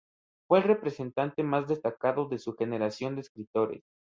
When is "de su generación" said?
2.27-3.13